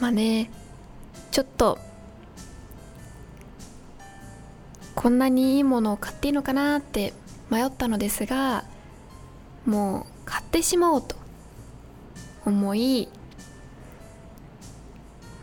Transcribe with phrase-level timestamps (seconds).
[0.00, 0.50] まあね
[1.30, 1.78] ちょっと
[4.94, 7.12] こんなにいいものを買っていいのかなって
[7.50, 8.64] 迷ったのですが
[9.64, 11.16] もう買ってしまおうと
[12.44, 13.08] 思い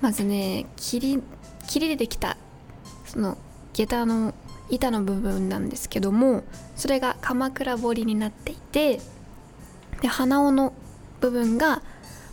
[0.02, 1.24] まずね切り
[1.68, 2.38] 切りでできた
[3.06, 3.38] その
[3.74, 4.34] 下駄の
[4.70, 6.44] 板の部分なんですけども
[6.76, 9.00] それが鎌倉彫りになっていて
[10.04, 10.73] で鼻緒の
[11.22, 11.82] 部分が、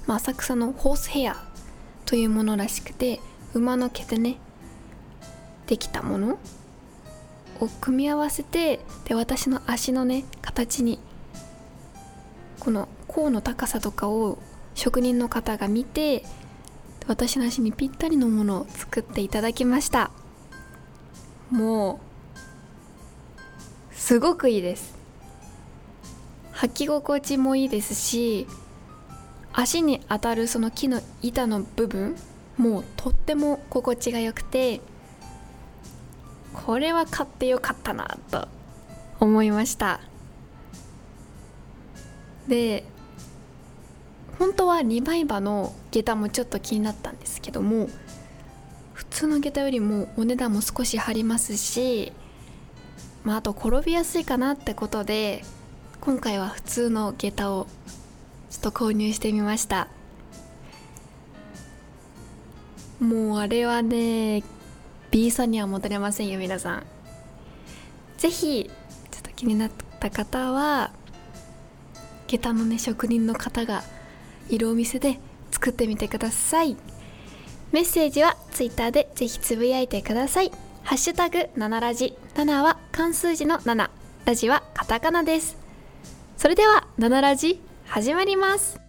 [0.08, 1.36] まあ、浅草のホースヘア
[2.04, 3.20] というものらしくて
[3.54, 4.38] 馬の毛でね
[5.68, 6.40] できたもの
[7.60, 10.98] を組み合わせてで私の足のね形に
[12.58, 14.38] この甲の高さとかを
[14.74, 16.24] 職人の方が見て
[17.06, 20.10] 私の足にぴったりのものを作っていただきました。
[21.50, 22.00] も
[23.92, 24.99] うすごくいいです。
[26.60, 28.46] 履き心地もいいですし
[29.54, 32.16] 足に当たるその木の板の部分
[32.58, 34.82] もうとっても心地が良くて
[36.52, 38.46] これは買ってよかったなと
[39.20, 40.00] 思いました。
[42.46, 42.84] で
[44.38, 47.88] 本当は2枚刃の下駄もちょっと気になったんですけども
[48.92, 52.12] 普通の下駄よりもお値段も少し張りますし、
[53.24, 55.42] まあ、あと転びやすいかなってことで
[56.00, 57.66] 今回は普通の下駄を
[58.48, 59.88] ちょっと購入してみました。
[62.98, 64.42] もうあれはね
[65.10, 66.86] B さんには戻れませんよ皆さん。
[68.16, 68.70] 是非
[69.10, 70.90] ちょっと気になった方は
[72.28, 73.82] 下駄のね職人の方が
[74.48, 76.78] いるお店で作ってみてください。
[77.72, 80.50] メッセージは Twitter でぜひつぶやいてください。
[80.82, 83.90] ハッシュタグ7ラジ7は漢数字の7
[84.24, 85.59] ラジはカタカナです。
[86.40, 88.80] それでは「ナラジ」始まります。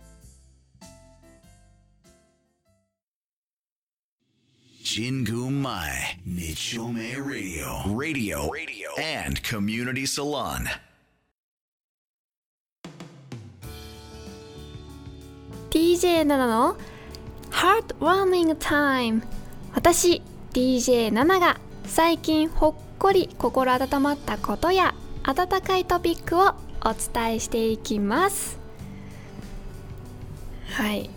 [4.82, 8.90] ジングマイ日曜メイラディオラディオラディ
[19.74, 20.22] 私
[20.54, 28.60] DJ7 が最近ほっこり心温まったことや温かいトピックをお伝えしていきます。
[30.72, 31.10] はい。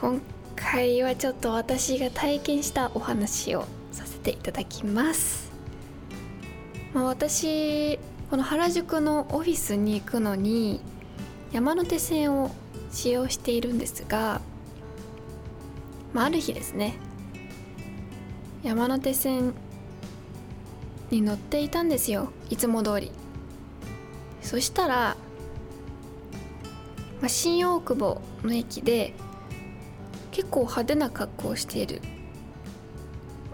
[0.00, 0.20] 今
[0.54, 5.50] 回はちょっと私が体験したお話をさせていただきます、
[6.94, 7.98] まあ、私
[8.30, 10.80] この原宿のオフィスに行くのに
[11.50, 12.52] 山手線を
[12.92, 14.40] 使用しているんですが、
[16.12, 16.94] まあ、ある日ですね
[18.62, 19.54] 山手線
[21.10, 22.30] に乗っていたんですよ。
[22.50, 23.12] いつも通り。
[24.40, 25.16] そしたら、
[27.20, 29.14] まあ、新大久保の駅で
[30.30, 32.00] 結構派手な格好をしている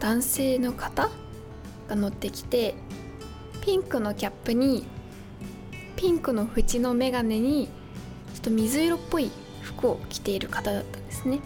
[0.00, 1.10] 男性の方
[1.88, 2.74] が乗ってきて
[3.62, 4.86] ピンクのキャップに
[5.96, 7.68] ピンクの縁の眼鏡に
[8.34, 9.30] ちょっと水色っぽい
[9.62, 11.40] 服を着ている方だったんですね。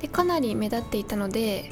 [0.00, 1.70] でかなり目立っていたので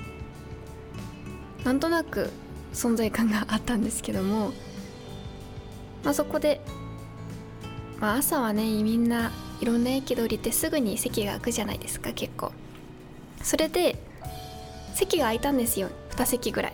[1.64, 2.30] なんとなく
[2.78, 4.52] 存在感があったんですけども、
[6.04, 6.60] まあ、そこで、
[7.98, 12.52] まあ、朝はねみんないろんな駅で降りてすぐに席が空くじゃないですか結構。
[13.42, 13.96] それで
[14.94, 16.72] 席が空いたんですよ2席ぐらい。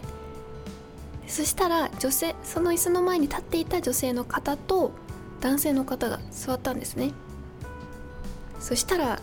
[1.27, 4.93] そしたら女性その椅子の前に立っていた女性の方と
[5.41, 7.13] 男性の方が座ったんですね。
[8.61, 9.21] そしたら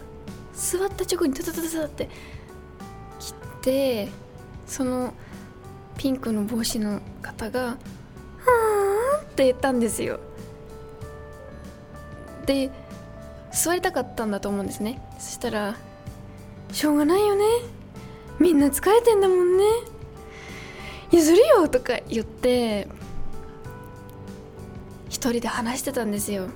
[0.53, 2.09] 座った直後にタタタタタって
[3.19, 4.09] 来て
[4.65, 5.13] その
[6.01, 10.19] ピンクの帽子の方が「はーん」って言ったんですよ。
[12.47, 12.71] で
[13.53, 14.99] 座りたかったんだと思うんですね。
[15.19, 15.75] そしたら
[16.73, 17.45] 「しょうがないよね。
[18.39, 19.63] みんな疲れてんだもんね。
[21.11, 22.87] 譲るよ」とか言って
[25.07, 26.47] 一人で話してたんですよ。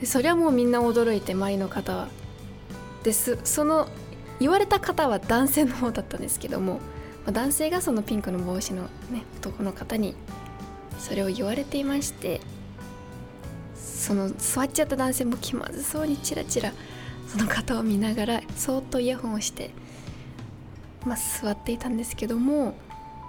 [0.00, 2.08] でそれはもうみんな驚いて周りの方は。
[3.04, 3.88] ですその
[4.38, 6.78] 言われた方は男性の方だったんですけども
[7.30, 10.16] 男性がそのピンクの帽子のね男の方に
[10.98, 12.40] それを言われていまして
[13.76, 16.72] その座っちゃった男性も気まずそうにチラチラ
[17.28, 19.70] その方を見ながらそっとイヤホンをして、
[21.06, 22.74] まあ、座っていたんですけども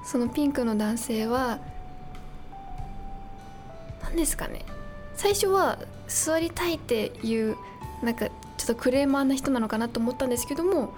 [0.04, 1.60] そのピンクの男性は
[4.02, 4.66] 何ですかね
[5.16, 7.56] 最初は座りたいっていう
[8.02, 10.94] なんかちょっとクレーマーな人なのかなと思ったんですけども、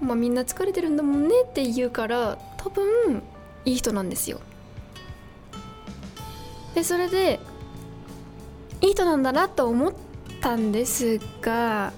[0.00, 3.22] まあ、みんな疲れてるんだもんねって言うから多分
[3.64, 4.40] いい人なんですよ。
[6.74, 7.40] でそれで
[8.80, 9.94] いい人なんだなと思っ
[10.40, 11.92] たんですが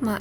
[0.00, 0.20] まあ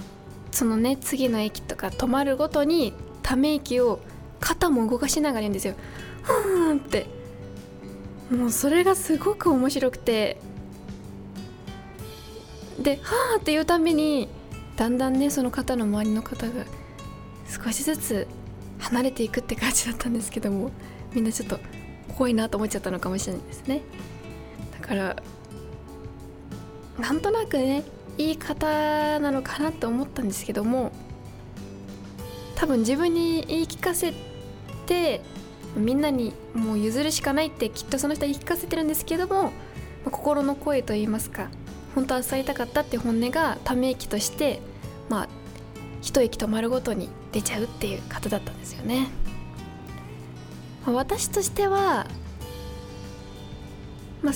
[0.51, 2.93] そのね次の駅とか止まるごとに
[3.23, 3.99] ため息を
[4.39, 5.73] 肩も動かしながら言うんですよ。
[6.21, 7.07] ふーんって
[8.29, 10.37] もうそれがすごく面白くて
[12.79, 14.29] で「はあ」って言うたびに
[14.77, 16.63] だんだんねその方の周りの方が
[17.47, 18.27] 少しずつ
[18.79, 20.71] 離れていくって感じだったんですけども
[21.13, 21.59] みんなちょっと
[22.15, 23.81] 怖いなと思っちゃったのかもしれないですね。
[24.79, 25.15] だから
[26.99, 27.83] なんとなくね
[28.17, 30.91] いい方なのかなと思ったんですけども
[32.55, 34.13] 多分自分に言い聞かせ
[34.85, 35.21] て
[35.75, 39.51] みんなにもう譲るしかないってきっとその人は言い聞かせてるんですけども
[40.05, 41.49] 心の声といいますか
[41.97, 44.61] 本当は伝えたかったって本音がため息として
[45.09, 45.27] まあ
[46.03, 49.07] 一息止まるごとに出ちゃうっていう方だったんですよね。
[50.85, 52.05] 私としては、
[54.21, 54.33] まあ、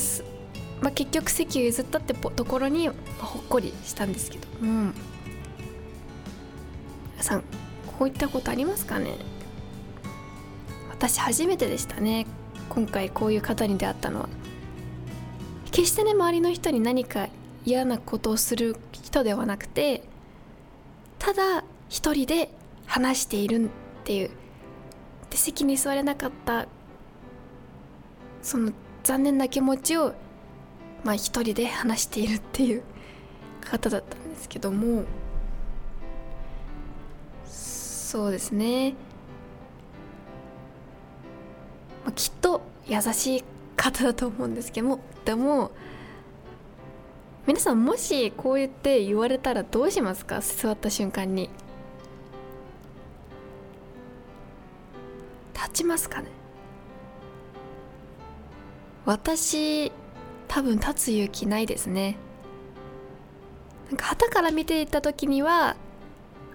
[0.82, 2.96] まあ、結局席を譲ったってところにほっ
[3.48, 4.92] こりしたんですけども。
[7.14, 7.44] 皆さん
[8.00, 9.18] こういったことありますかね？
[10.90, 12.26] 私初めてでしたね。
[12.70, 14.30] 今回こういう方に出会ったのは。
[15.70, 17.28] 決してね周りの人に何か
[17.66, 20.04] 嫌なことをする人ではなくて
[21.20, 22.50] ただ一人で
[22.86, 23.70] 話しているっ
[24.04, 24.32] ていう。
[25.30, 26.68] で席に座れなかった
[28.42, 28.74] その
[29.04, 30.14] 残念な気持ちを
[31.04, 32.84] まあ一人で話しているっていう
[33.62, 35.06] 方だったんですけども。
[37.46, 38.92] そうですね。
[42.04, 43.44] まあ、きっと優しい
[43.78, 45.00] 方だと思うんですけども。
[45.24, 45.72] でも
[47.48, 50.42] 皆さんもしこう言って言われたらどうしますか？
[50.42, 51.50] 座った瞬間に。
[55.54, 56.28] 立ちますかね？
[59.06, 59.92] 私
[60.48, 62.18] 多分立つ勇気ないですね。
[63.90, 65.76] なんか旗から見ていた時には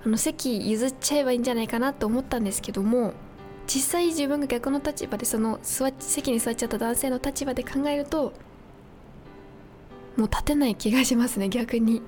[0.04, 3.12] あの席譲っちゃえばいいんじゃないかなと思ったんですけども
[3.66, 8.32] 実際自分が逆の立場でその座席に座っちゃった男性の立場で考えると
[10.16, 12.00] もう立てない気がしますね逆に、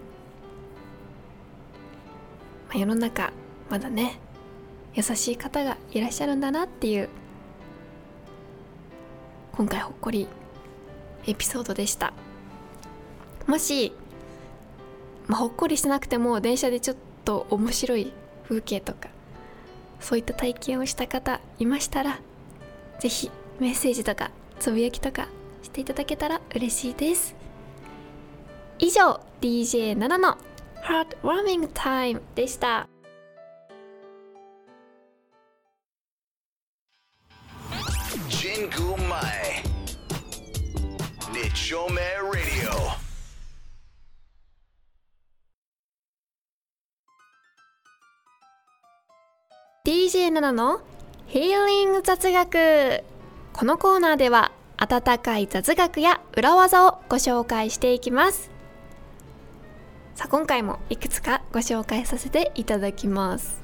[2.68, 3.32] まあ、世の中
[3.70, 4.18] まだね
[4.94, 7.08] 優しい方がいらっしゃるんだなっていう
[9.52, 10.26] 今回ほっこり
[11.26, 12.12] エピソードでした。
[13.46, 13.92] もし、
[15.26, 18.12] まあ、ほっこりしなくても電車でちょっと面白い
[18.44, 19.08] 風景とか
[20.00, 22.20] そういった体験をした方いましたら
[23.00, 25.28] 是非メッセージとかつぶやきとか
[25.62, 27.37] していただけたら嬉しいです。
[28.80, 30.38] 以上 DJ7 の
[30.84, 32.88] Heartwarming Time でした。
[38.28, 39.62] ジングマイ。
[41.32, 41.96] 日照明
[42.30, 42.70] Radio
[49.84, 50.80] DJ7 の
[51.26, 53.02] ヒーリング雑学。
[53.52, 58.57] このコーナーでは温かい雑学や裏技をご紹介していきます
[60.18, 63.62] さあ今回もいくつかご紹介させていただきます。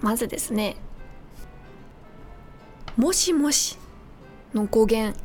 [0.00, 0.76] まずですね
[2.96, 3.76] もしもし
[4.54, 5.18] の語源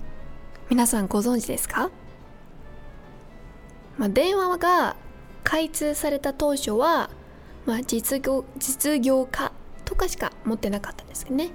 [0.72, 1.92] 皆さんご存知ですか、
[4.00, 4.96] まあ、電話が
[5.44, 7.12] 開通された当初は
[7.68, 9.52] まあ、実業実業家
[9.86, 11.50] とかしか持ってなかったんですけどね。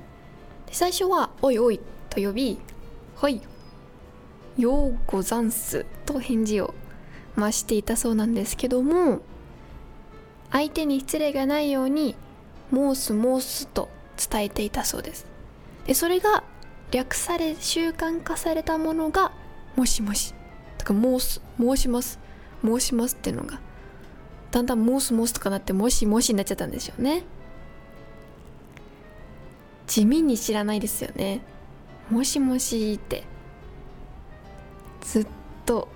[0.66, 1.80] で最初は「おいおい」
[2.11, 2.61] と呼び
[3.20, 3.42] 「はい
[4.56, 6.73] ようござんす」と返事を
[7.37, 9.21] 増していたそうなんですけども
[10.50, 12.16] 相手に失礼がないように
[12.73, 13.88] 「申す申す」と
[14.31, 15.26] 伝えていたそうです。
[15.87, 16.43] でそれが
[16.90, 19.33] 略され習慣化されたものが
[19.76, 20.35] 「もしもし」
[20.78, 22.19] とか申す申します
[22.64, 23.61] 申しますっていうのが
[24.50, 27.25] だんだん申す申すとかなってもしもしになっちゃったんでしょうね。
[29.87, 31.40] 地味に知らないですよね。
[32.11, 33.25] もしもしって。
[35.02, 35.26] ずっ
[35.64, 35.88] と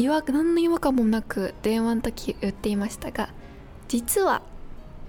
[0.00, 3.28] 違和何の違和感もなく電話の時言っていましたが
[3.86, 4.40] 実は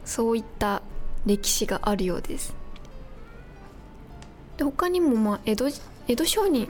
[0.03, 0.81] そういった
[1.25, 2.53] 歴史があるようです。
[4.57, 5.69] で他にもまあ江戸
[6.09, 6.67] 江戸商人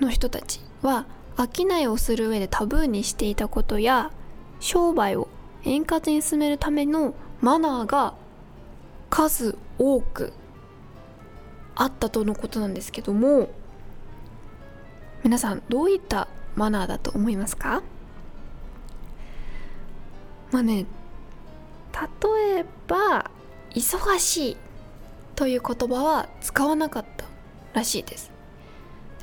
[0.00, 1.06] の人たちは
[1.36, 4.10] 商いをする上でタブーにしていたことや
[4.58, 5.28] 商売を
[5.62, 8.14] 円滑に進めるためのマナーが
[9.10, 10.32] 数多く
[11.76, 13.48] あったとのことなんですけども
[15.22, 17.82] 皆さんどういったマナーだと思いますか？
[20.50, 20.86] まあね
[21.92, 23.30] 例えば
[23.74, 24.56] 「忙しい」
[25.34, 27.24] という言葉は使わなかった
[27.72, 28.30] らしいです。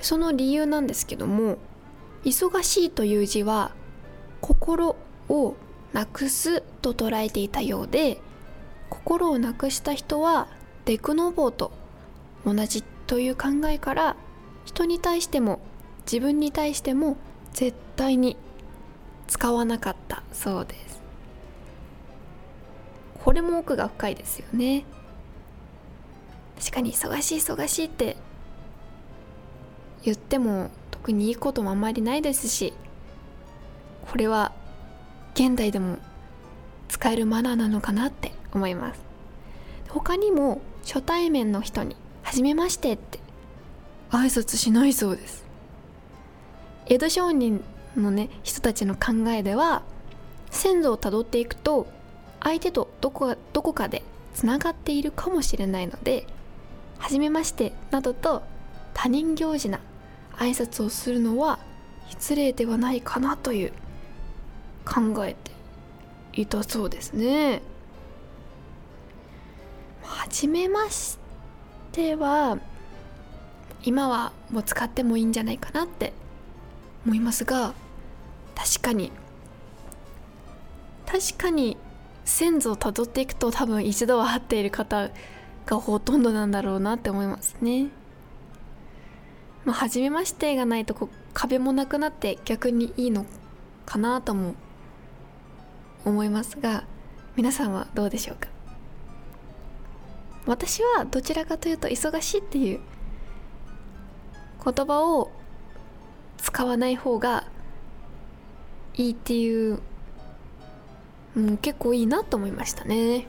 [0.02, 1.58] その理由なんですけども
[2.26, 3.72] 「忙しい」という字は
[4.42, 4.96] 心
[5.30, 5.56] を
[5.94, 8.20] なくすと捉えていたようで
[8.90, 10.48] 心をなくした人は
[10.86, 11.72] デクノボーと
[12.46, 14.16] 同じという考えから
[14.66, 15.60] 人に対しても
[16.12, 17.16] 自分に対しても
[17.54, 18.36] 絶対に
[19.28, 21.00] 使わなかったそうです。
[23.24, 24.84] これも奥が深いですよね。
[26.60, 28.18] 確かに忙しい忙しいって
[30.04, 32.74] 言っても特にいいこともあんまりないですし
[34.12, 34.52] これは
[35.34, 35.98] 現代でも
[36.90, 39.00] 使えるマナーなのかなって思います。
[39.88, 43.20] 他にも初対面の人に「はじめまして」って
[44.10, 45.50] 挨拶しないそうです。
[46.92, 47.64] 江戸商人
[47.96, 49.82] のね人たちの考えでは
[50.50, 51.88] 先祖をたどっていくと
[52.42, 56.28] 相手とどこどこかでつながっているかもしれないので
[57.00, 58.44] 「はじめまして」などと
[58.94, 59.80] 他人行事な
[60.34, 61.60] 挨拶をするのは
[62.10, 63.72] 失礼ではないかなという
[64.84, 65.52] 考えて
[66.34, 67.62] いたそうですね。
[70.04, 71.18] はじめまし
[71.94, 72.58] ては
[73.86, 76.12] 今はもう使ってもいいんじゃないかなって
[77.06, 77.74] 思いますが
[78.56, 79.12] 確かに
[81.06, 81.78] 確かに
[82.24, 85.10] 先祖をたどっていくと多分一度は会っている方
[85.66, 87.90] がほとんどなんだろうなって思いますね。
[89.66, 93.26] まあ、初めましてがないとこ壁もなくなって逆にいいの
[93.86, 94.56] かなとも
[96.04, 96.84] 思いますが
[97.36, 98.48] 皆さんはどうでしょうか？
[100.48, 102.80] 私はどちらかというと忙しいっていう
[104.64, 105.32] 言葉を
[106.62, 107.46] 使わない方が
[108.94, 109.80] いいっていう、
[111.36, 113.26] うん、結構いいなと思いましたね。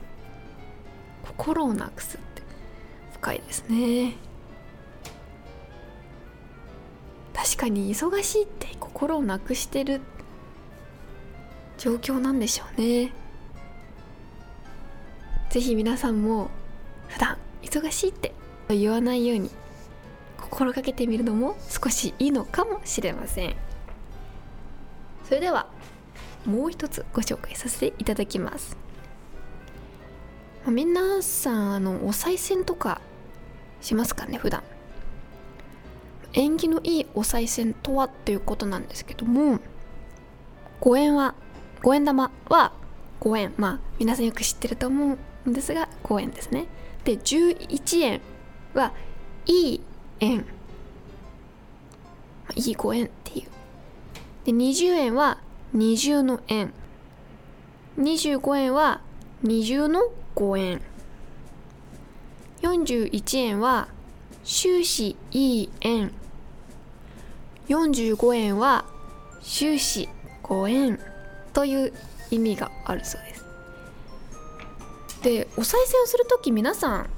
[1.23, 2.43] 心をなくすって
[3.13, 4.13] 深いですね。
[7.33, 10.01] 確かに忙しいって心をなくしてる
[11.79, 13.13] 状況なんでしょうね。
[15.49, 16.51] 是非皆さんも
[17.07, 18.31] 普段忙しいって
[18.69, 19.49] 言わないように
[20.53, 23.55] 心がけてみるのも少しいいのかもしれません。
[25.23, 25.65] それでは
[26.45, 28.77] もう一つご紹介させていただきます。
[30.67, 33.01] 皆さんあのお賽銭とか
[33.81, 34.61] しますかね普段。
[36.33, 39.59] 縁起のいいお賽銭とはということなんですけども
[40.81, 41.33] 五円は
[41.81, 42.73] 五円玉は
[43.21, 46.67] 5円まあ皆さんよく知ってると思うんですが5円ですね。
[47.05, 48.21] で11円
[48.75, 48.93] は
[49.47, 49.81] いい
[50.23, 50.45] 円、
[52.55, 53.47] いい5円っていう。
[54.45, 55.37] で20円は
[55.73, 56.73] 二重の円。
[57.97, 59.01] 25円は
[59.41, 60.01] 二重の
[60.35, 60.81] 5円。
[62.61, 63.87] 41円は
[64.43, 66.11] 終始いい円。
[67.67, 68.85] 45円は
[69.41, 70.09] 終始
[70.43, 70.99] 5円
[71.53, 71.93] という
[72.31, 73.45] 意味があるそうです。
[75.23, 77.09] でお賽銭をする時皆さん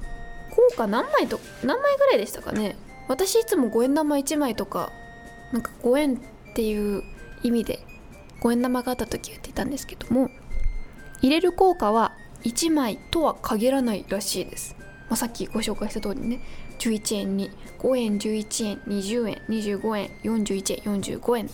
[0.54, 2.76] 効果何枚と何枚ぐらいでしたかね？
[3.08, 4.90] 私いつも5円玉1枚とか
[5.52, 6.18] なんか5円っ
[6.54, 7.02] ていう
[7.42, 7.80] 意味で
[8.40, 10.30] 5円玉があった時言ってたんですけども
[11.22, 12.12] 入れる効果は
[12.44, 14.76] 1枚とは限らないらしいです、
[15.08, 16.40] まあ、さっきご紹介した通りね
[16.78, 21.50] 11円に5円11円20円25円41円45円。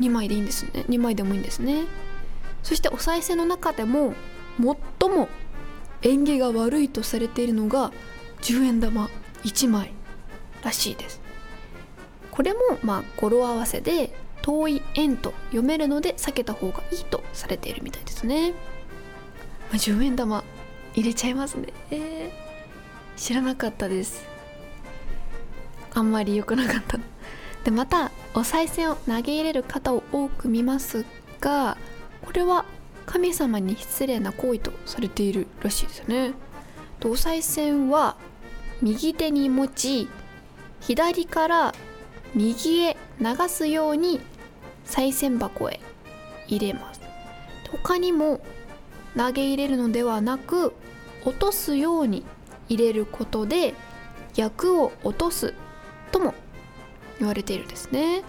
[0.00, 0.84] 2枚でいいんですね。
[0.88, 1.84] 2枚でもいいんですね。
[2.62, 4.14] そしてお賽銭の中でも
[4.58, 5.28] 最も
[6.02, 7.92] 縁起が悪いとされているのが
[8.42, 9.08] 10円玉
[9.44, 9.92] 1枚。
[10.66, 11.20] らしいです。
[12.30, 18.56] これもまあ語呂合わせで遠い円と読めるので避けた方がいいとされているみたいですね、ま
[19.72, 20.44] あ、10円玉
[20.94, 21.68] 入れちゃいますね。
[21.90, 22.30] えー、
[23.16, 24.26] 知らなかったです。
[25.94, 26.98] あんまり良くなかった。
[27.64, 31.04] でまたお賽銭を投げ入れる方を多く見ます
[31.40, 31.76] が
[32.24, 32.64] これは
[33.06, 36.34] 神様に失礼な行為とされているらしいですよね。
[37.04, 38.16] お賽銭は
[38.82, 40.08] 右手に持ち
[40.80, 41.74] 左から
[42.34, 44.20] 右へ流すように
[44.84, 45.80] 賽銭箱へ
[46.46, 47.00] 入れます。
[47.70, 48.40] 他にも
[49.16, 50.74] 投げ入れるのではなく
[51.24, 52.24] 落とすように
[52.68, 53.74] 入れることで
[54.36, 55.54] 役を落とす
[56.12, 56.34] とも
[57.18, 58.22] 言われているんですね。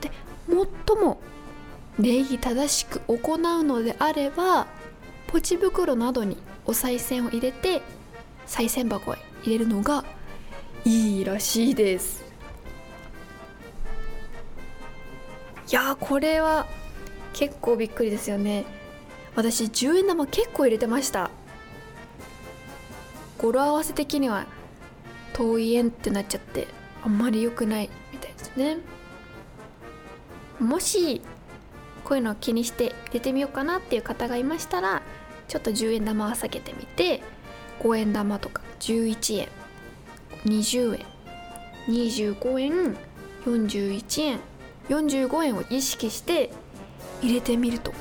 [0.00, 0.10] で
[0.48, 1.20] 最も
[1.98, 4.66] 礼儀正しく行うのであれば
[5.28, 7.82] ポチ袋などにお賽銭を入れて
[8.46, 10.04] 賽銭箱へ入れるのが
[10.84, 12.24] いいらしいです。
[15.70, 16.66] いやこれは
[17.32, 18.64] 結構びっくりですよね。
[19.34, 21.30] 私10円玉結構入れてました。
[23.38, 24.46] 語呂合わせ的には
[25.32, 26.68] 遠い円ってなっちゃって
[27.04, 28.78] あんまり良くないみたいですね。
[30.60, 31.22] もし
[32.04, 35.02] こういうのを気にして入れてみようかなっていう方がいましたら
[35.48, 37.22] ちょっと10円玉を下げてみて
[37.80, 39.48] 5円玉とか11円
[40.44, 41.06] 20円。
[41.88, 42.96] 25円
[43.44, 44.40] 41円。
[44.88, 46.50] 45円を意識して
[47.22, 47.92] 入れてみると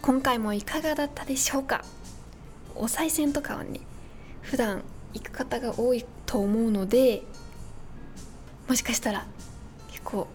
[0.00, 1.84] 今回もいかがだったでしょうか？
[2.76, 3.80] お賽銭とかはね
[4.40, 7.24] 普段行く方が多いと思うので
[8.68, 9.26] もしかしたら
[9.90, 10.28] 結構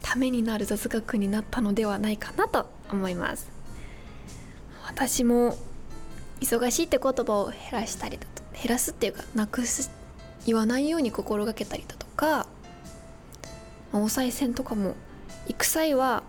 [0.00, 3.50] ためになる雑学になったのではないかなと思います。
[4.86, 5.54] 私も
[6.40, 9.90] 忙しいって言葉を減らしたりだと減らすっていうかなくす
[10.46, 12.46] 言わないように心がけたりだとか
[13.92, 14.94] お賽銭とかも
[15.46, 16.22] 行く際は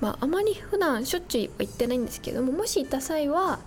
[0.00, 3.60] まああまり普段しょっちゅうは行ってないんですけどももし行った際は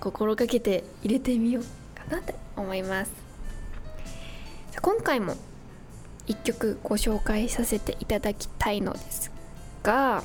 [0.00, 1.64] 心がけて入れてみよう
[1.98, 3.26] かなって思います。
[4.82, 5.34] 今回も
[6.26, 9.32] 1曲ご紹介させていただきたいのです
[9.82, 10.22] が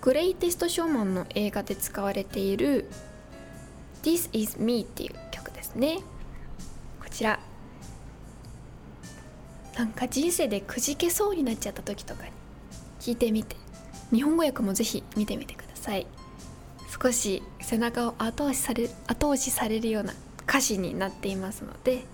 [0.00, 2.88] グレイテストショーマンの映画で使われている
[4.02, 5.14] This is me っていう
[5.70, 5.98] ですね。
[7.00, 7.38] こちら。
[9.76, 12.30] なんか人生でくじけそうになっちゃった時とかに。
[13.00, 13.56] 聞いてみて。
[14.12, 16.06] 日本語訳もぜひ見てみてください。
[17.02, 20.12] 少し背中を後押しされ後押しされるような
[20.46, 22.04] 歌詞になっていますので。